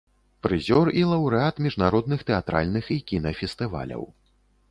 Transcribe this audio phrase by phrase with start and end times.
[0.45, 4.03] Прызёр і лаўрэат міжнародных тэатральных і кінафестываляў.